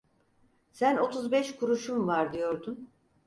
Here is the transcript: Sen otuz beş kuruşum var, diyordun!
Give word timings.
Sen 0.71 0.97
otuz 0.97 1.31
beş 1.31 1.55
kuruşum 1.55 2.07
var, 2.07 2.33
diyordun! 2.33 2.89